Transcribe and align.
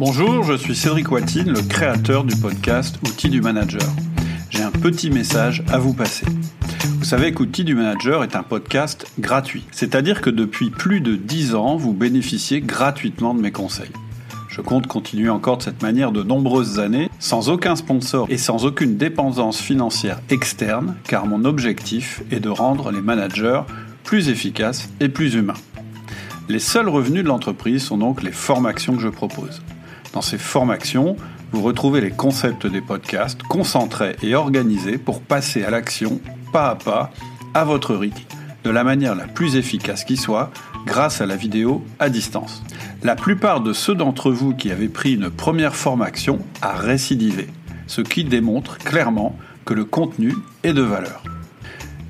Bonjour, 0.00 0.44
je 0.44 0.54
suis 0.54 0.74
Cédric 0.74 1.12
Watine, 1.12 1.52
le 1.52 1.60
créateur 1.60 2.24
du 2.24 2.34
podcast 2.34 2.98
Outils 3.06 3.28
du 3.28 3.42
Manager. 3.42 3.86
J'ai 4.48 4.62
un 4.62 4.70
petit 4.70 5.10
message 5.10 5.62
à 5.70 5.78
vous 5.78 5.92
passer. 5.92 6.24
Vous 6.98 7.04
savez 7.04 7.34
qu'Outils 7.34 7.64
du 7.64 7.74
Manager 7.74 8.24
est 8.24 8.34
un 8.34 8.42
podcast 8.42 9.06
gratuit, 9.18 9.66
c'est-à-dire 9.72 10.22
que 10.22 10.30
depuis 10.30 10.70
plus 10.70 11.02
de 11.02 11.16
10 11.16 11.54
ans, 11.54 11.76
vous 11.76 11.92
bénéficiez 11.92 12.62
gratuitement 12.62 13.34
de 13.34 13.42
mes 13.42 13.52
conseils. 13.52 13.90
Je 14.48 14.62
compte 14.62 14.86
continuer 14.86 15.28
encore 15.28 15.58
de 15.58 15.64
cette 15.64 15.82
manière 15.82 16.12
de 16.12 16.22
nombreuses 16.22 16.78
années, 16.78 17.10
sans 17.18 17.50
aucun 17.50 17.76
sponsor 17.76 18.26
et 18.30 18.38
sans 18.38 18.64
aucune 18.64 18.96
dépendance 18.96 19.60
financière 19.60 20.22
externe, 20.30 20.96
car 21.04 21.26
mon 21.26 21.44
objectif 21.44 22.22
est 22.30 22.40
de 22.40 22.48
rendre 22.48 22.90
les 22.90 23.02
managers 23.02 23.60
plus 24.04 24.30
efficaces 24.30 24.88
et 24.98 25.10
plus 25.10 25.34
humains. 25.34 25.60
Les 26.48 26.58
seuls 26.58 26.88
revenus 26.88 27.22
de 27.22 27.28
l'entreprise 27.28 27.82
sont 27.82 27.98
donc 27.98 28.22
les 28.22 28.32
formations 28.32 28.96
que 28.96 29.02
je 29.02 29.08
propose. 29.08 29.60
Dans 30.12 30.22
ces 30.22 30.38
formations, 30.38 31.16
vous 31.52 31.62
retrouvez 31.62 32.00
les 32.00 32.10
concepts 32.10 32.66
des 32.66 32.80
podcasts 32.80 33.42
concentrés 33.44 34.16
et 34.22 34.34
organisés 34.34 34.98
pour 34.98 35.20
passer 35.20 35.62
à 35.64 35.70
l'action 35.70 36.20
pas 36.52 36.70
à 36.70 36.74
pas, 36.74 37.12
à 37.54 37.64
votre 37.64 37.94
rythme, 37.94 38.22
de 38.64 38.70
la 38.70 38.82
manière 38.82 39.14
la 39.14 39.28
plus 39.28 39.54
efficace 39.54 40.04
qui 40.04 40.16
soit, 40.16 40.50
grâce 40.84 41.20
à 41.20 41.26
la 41.26 41.36
vidéo 41.36 41.84
à 42.00 42.08
distance. 42.08 42.62
La 43.02 43.14
plupart 43.14 43.60
de 43.60 43.72
ceux 43.72 43.94
d'entre 43.94 44.32
vous 44.32 44.54
qui 44.54 44.72
avaient 44.72 44.88
pris 44.88 45.14
une 45.14 45.30
première 45.30 45.76
formation 45.76 46.40
a 46.60 46.72
récidivé, 46.72 47.48
ce 47.86 48.00
qui 48.00 48.24
démontre 48.24 48.78
clairement 48.78 49.36
que 49.64 49.74
le 49.74 49.84
contenu 49.84 50.34
est 50.64 50.72
de 50.72 50.82
valeur. 50.82 51.22